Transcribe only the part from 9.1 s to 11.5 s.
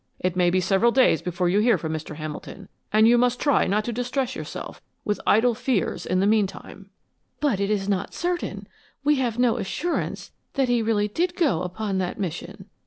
have no assurance that he really did